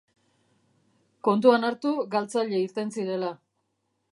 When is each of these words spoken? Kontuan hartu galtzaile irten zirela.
Kontuan 1.27 1.67
hartu 1.69 1.91
galtzaile 2.15 2.63
irten 2.63 2.93
zirela. 2.97 3.31